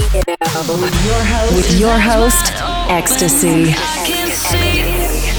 With 0.81 1.05
your 1.05 1.21
host, 1.25 1.57
With 1.57 1.79
your 1.79 1.99
host 1.99 2.53
EXTSY. 2.89 3.75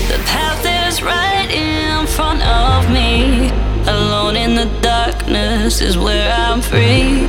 the 0.07 0.17
path 0.25 0.61
that's 0.63 1.01
right 1.01 1.49
in 1.51 2.05
front 2.07 2.43
of 2.43 2.89
me. 2.91 3.49
Alone 3.87 4.35
in 4.35 4.55
the 4.55 4.65
darkness 4.81 5.81
is 5.81 5.97
where 5.97 6.31
I'm 6.31 6.61
free. 6.61 7.27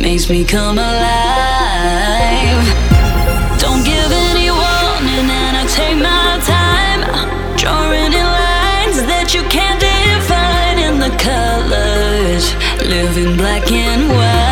Makes 0.00 0.28
me 0.28 0.44
come 0.44 0.78
alive. 0.78 1.78
live 12.88 13.18
in 13.18 13.36
black 13.36 13.70
and 13.70 14.08
white. 14.08 14.47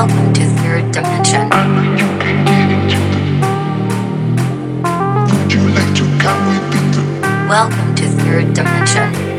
Welcome 0.00 0.32
to 0.32 0.46
Third 0.62 0.92
Dimension. 0.92 1.50
Would 5.28 5.52
you 5.52 5.68
like 5.76 5.94
to 5.94 6.04
come 6.18 6.46
with 6.48 6.64
me? 6.72 7.20
Welcome 7.46 7.94
to 7.96 8.08
Third 8.08 8.54
Dimension. 8.54 9.29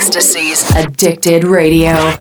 EXTSY's. 0.00 0.70
Addicted 0.76 1.44
Radio. 1.44 2.16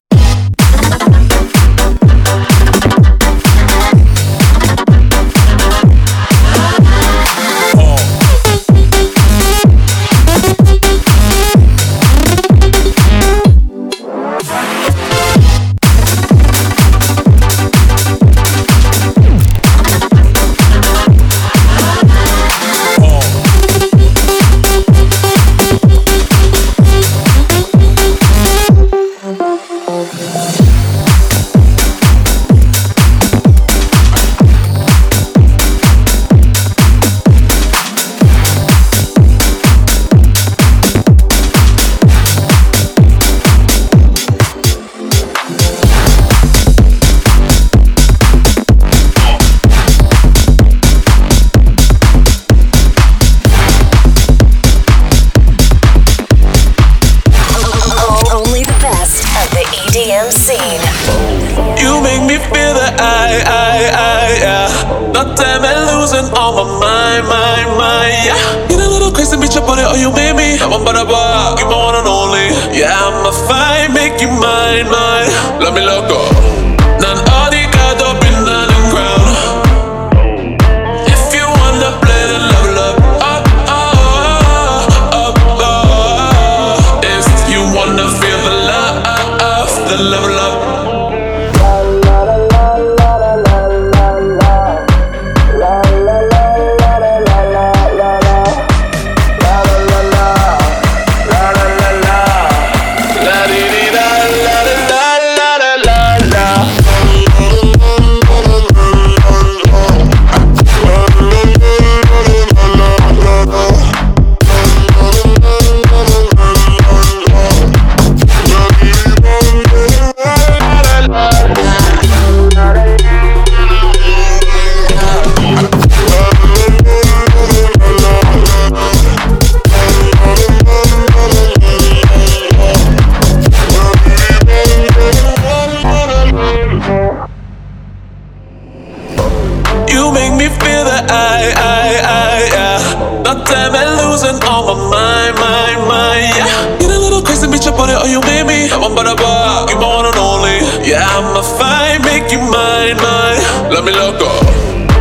let 153.79 153.85
me 153.85 153.97
look 153.97 154.21
up. 154.21 154.43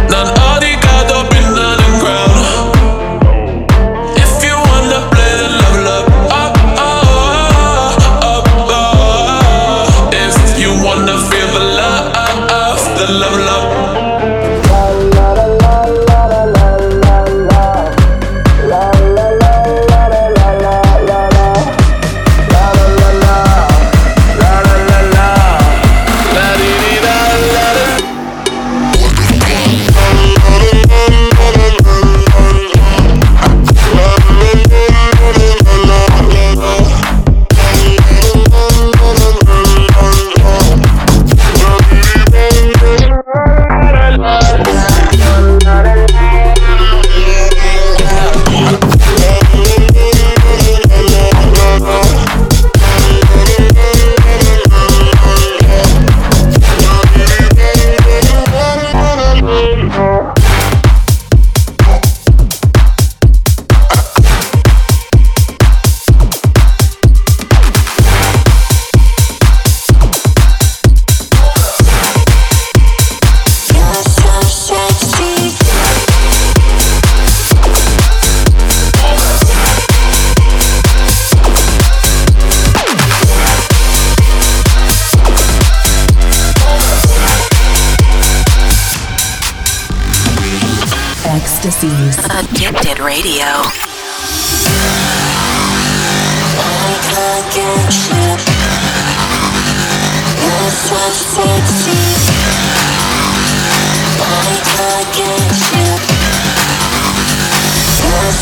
Non 0.09 0.27
ho 0.27 0.59
di 0.59 0.77
cadono 0.79 1.18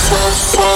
so, 0.06 0.30
so 0.30 0.75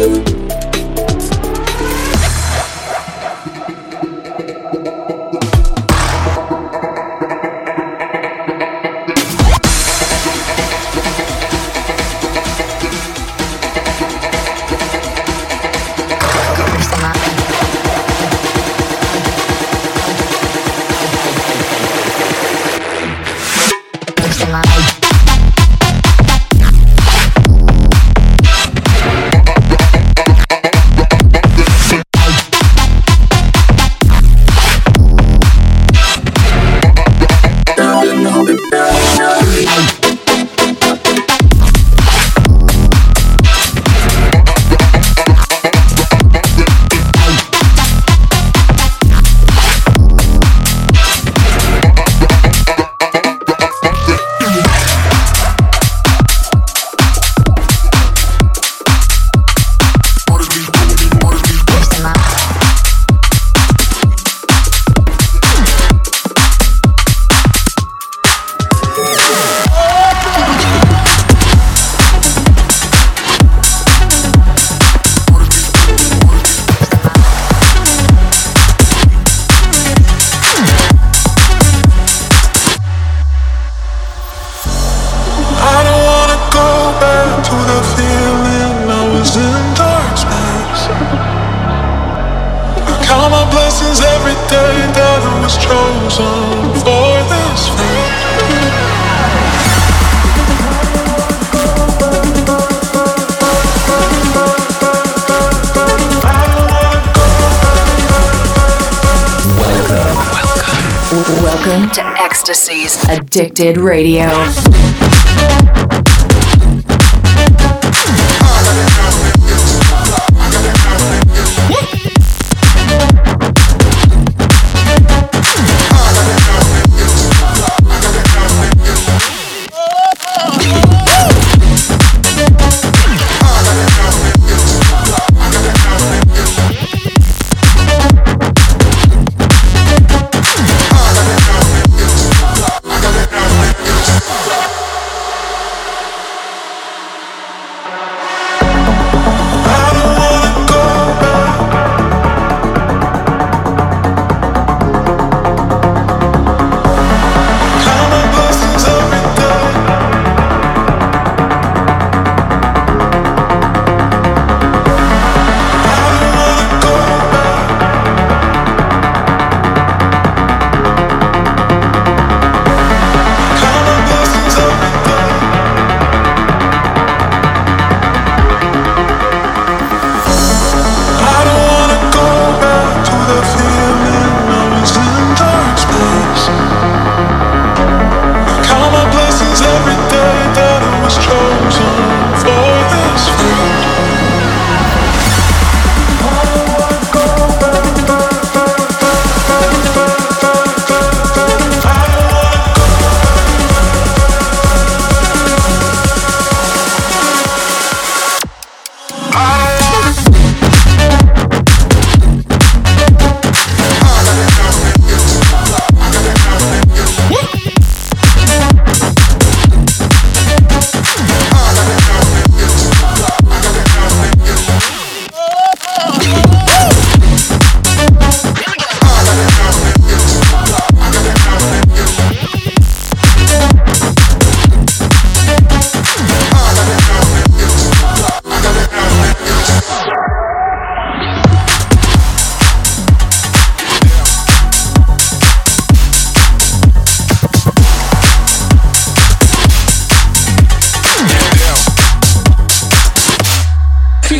Addicted 113.33 113.77
Radio. 113.77 114.80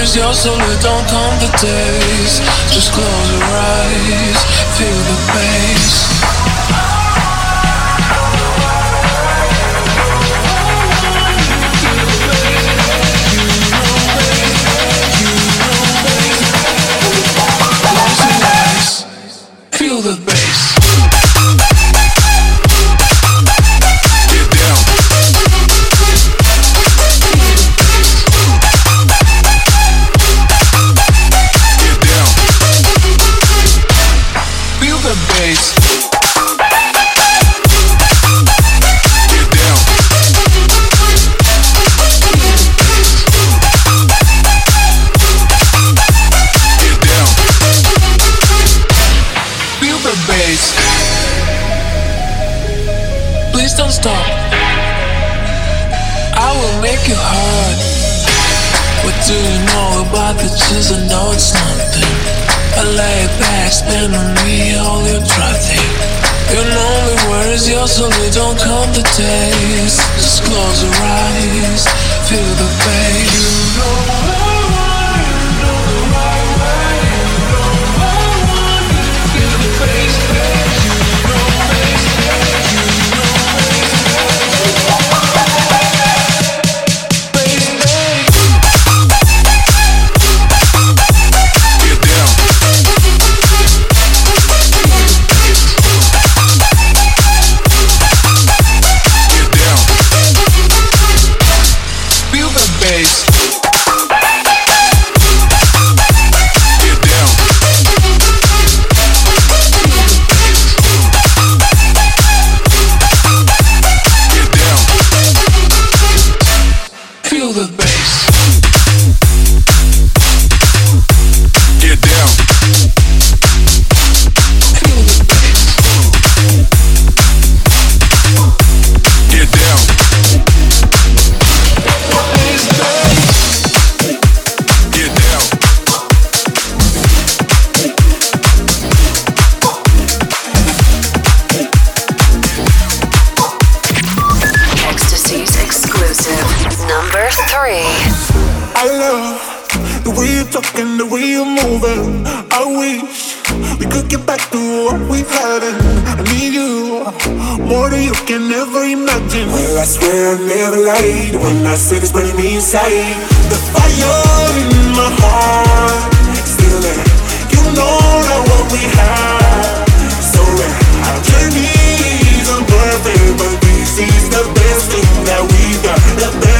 Where's 0.00 0.16
your 0.16 0.32
solar? 0.32 0.80
Don't 0.80 1.06
count 1.08 1.40
the 1.42 1.50
days. 1.60 2.40
Just 2.72 2.90
close 2.94 3.30
your 3.32 3.44
eyes, 3.44 4.38
feel 4.78 4.96
the 4.96 5.16
pace. 5.30 6.49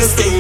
Thank 0.01 0.40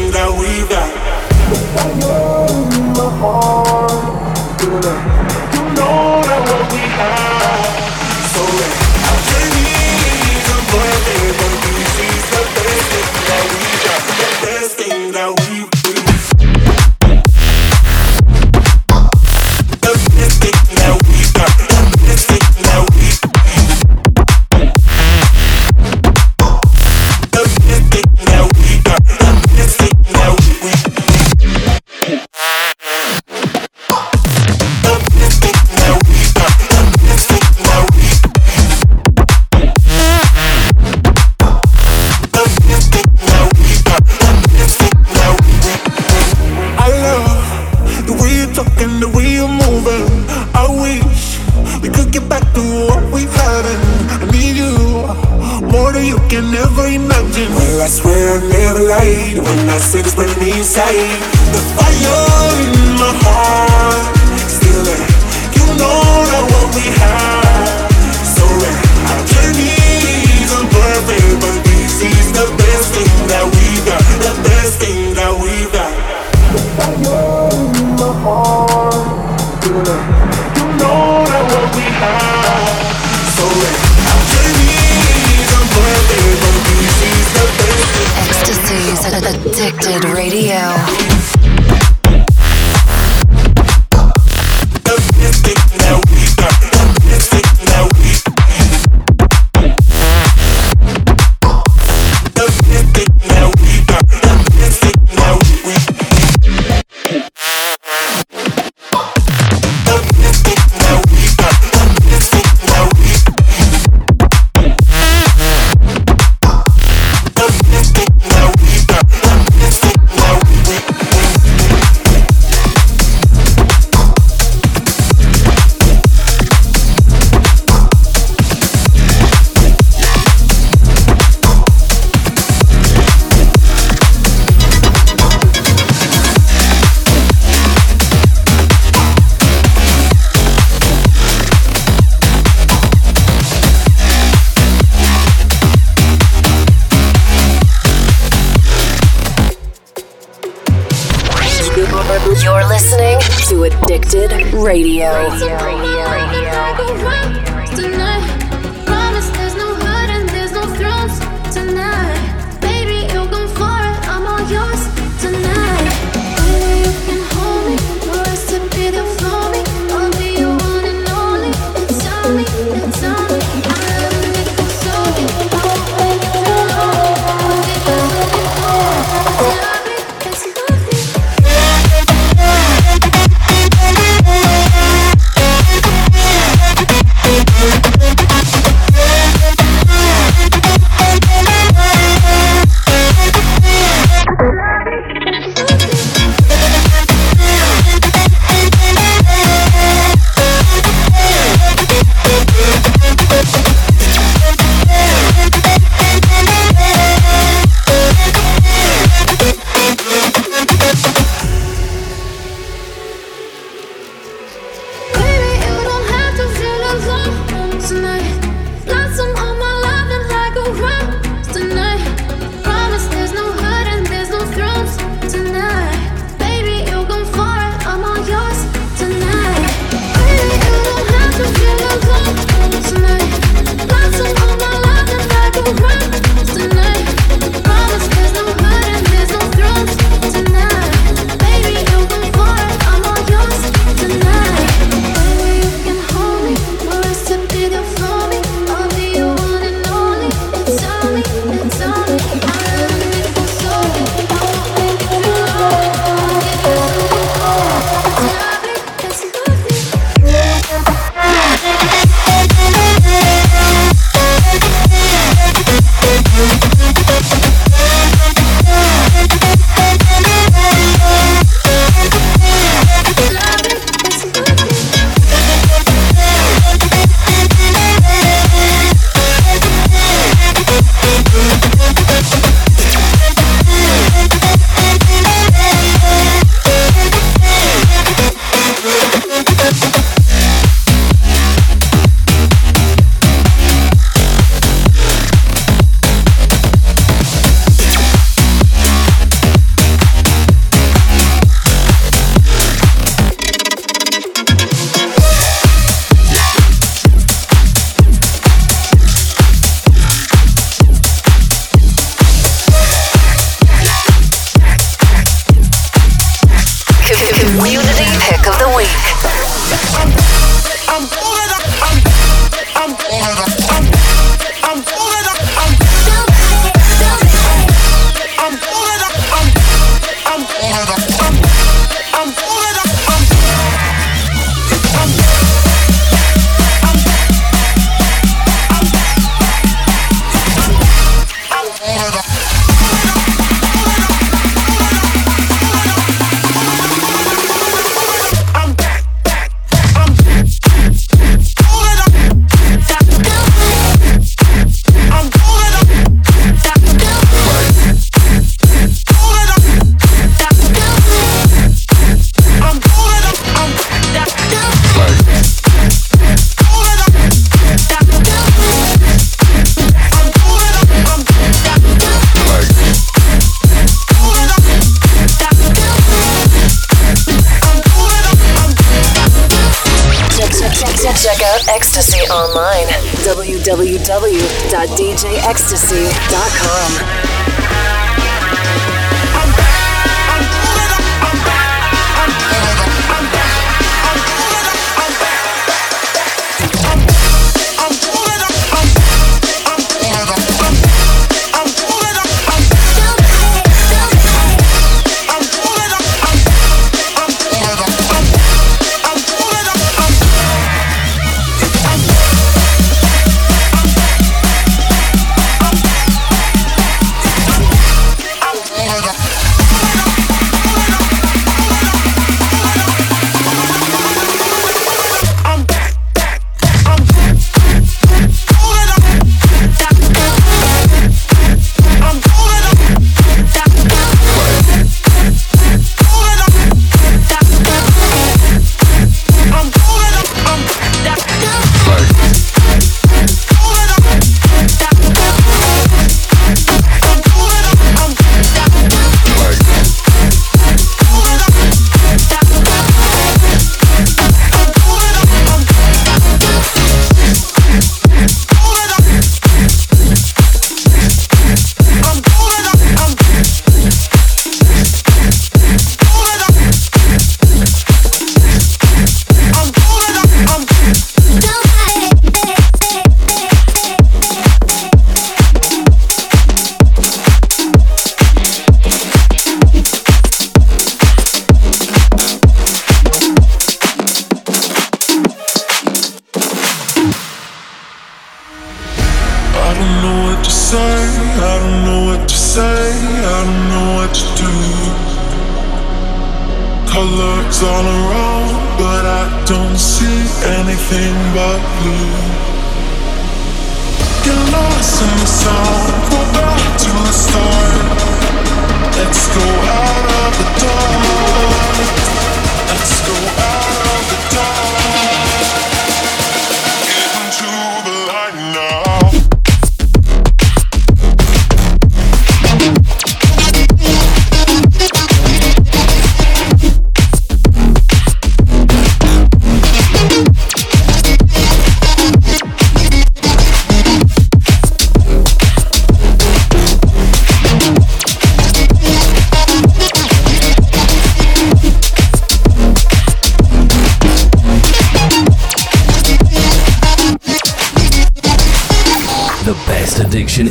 some 504.82 505.26
song. 505.26 505.79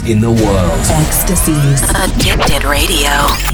In 0.09 0.19
the 0.19 0.31
world. 0.31 0.81
EXTSY's. 0.89 1.83
Addicted 1.91 2.63
Radio. 2.63 3.48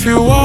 If 0.00 0.04
you 0.04 0.22
want 0.22 0.37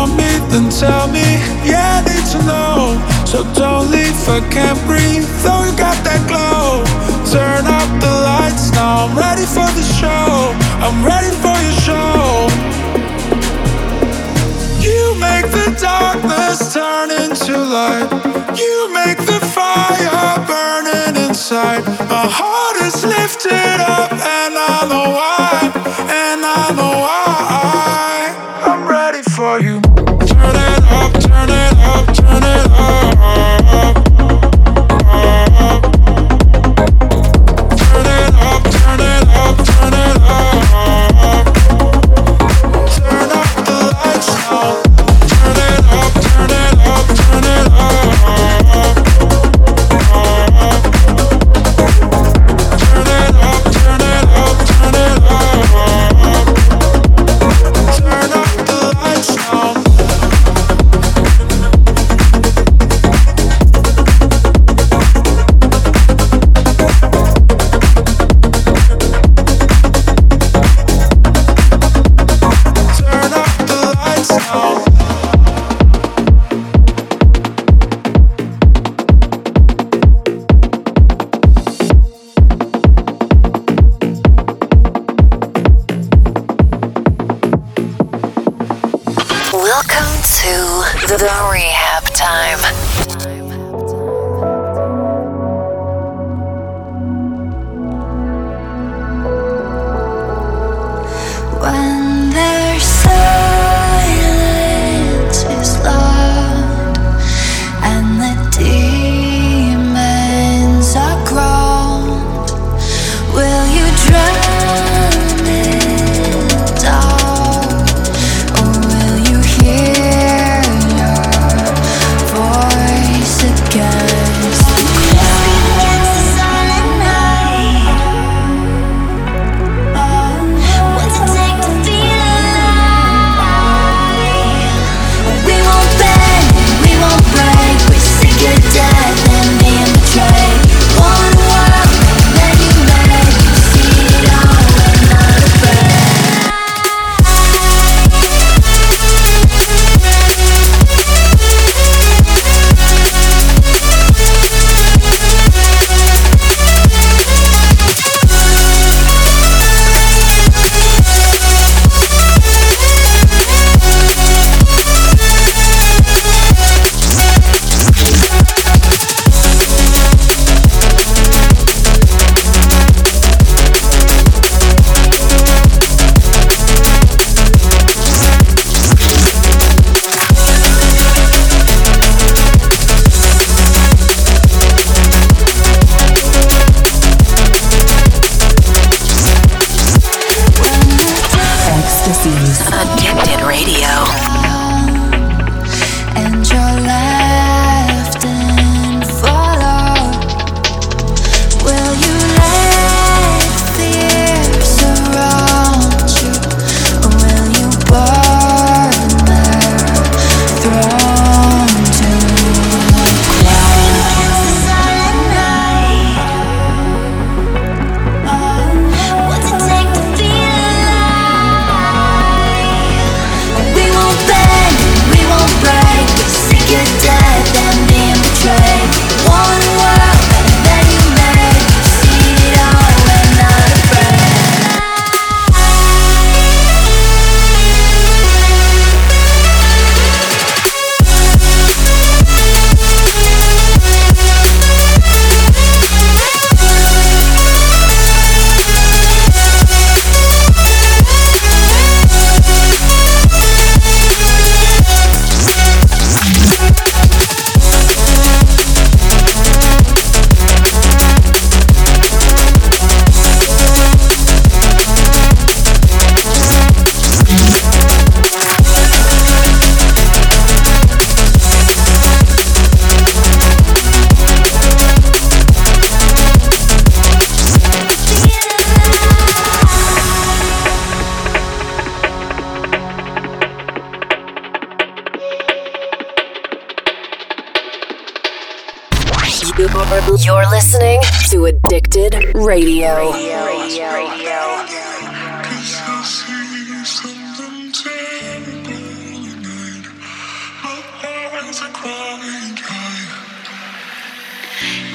Addicted 291.46 292.14
Radio. 292.36 293.12
radio, 293.12 293.46
radio, 293.46 293.94
radio. 293.94 294.40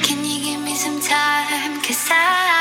Can 0.01 0.25
you 0.25 0.39
give 0.43 0.61
me 0.65 0.75
some 0.75 0.99
time? 1.01 1.81
Cause 1.81 2.09
I 2.11 2.58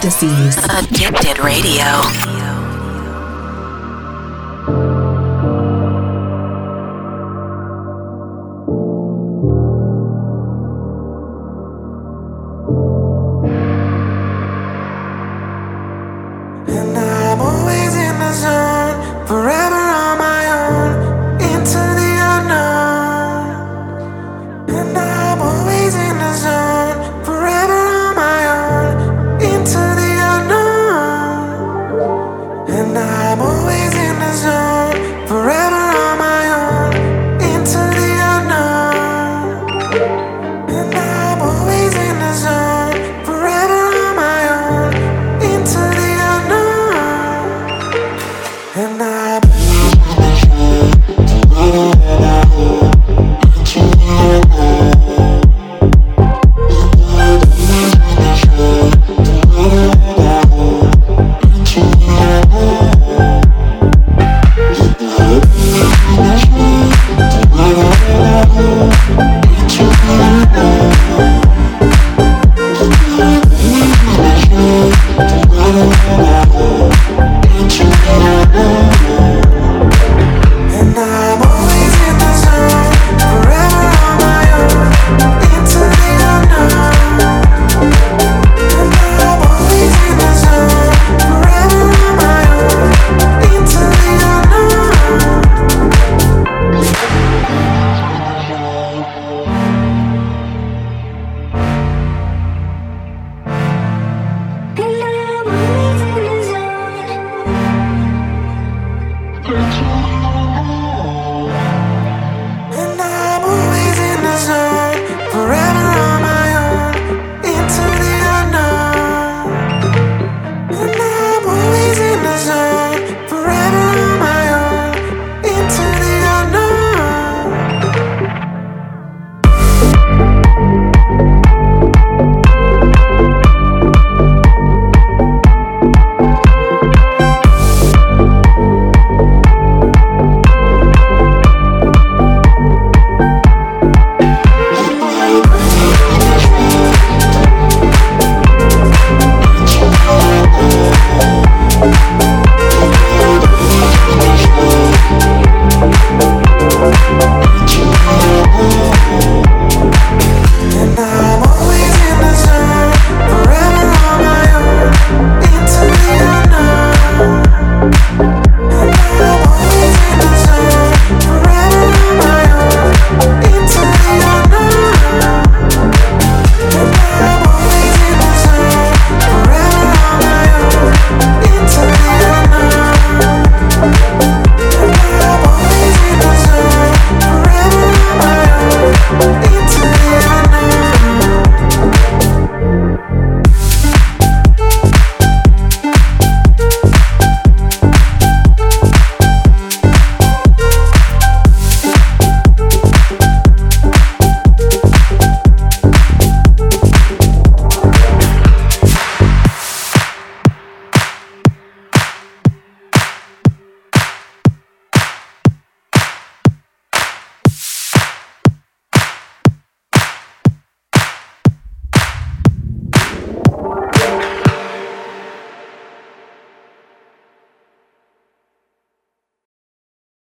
disease. 0.00 0.56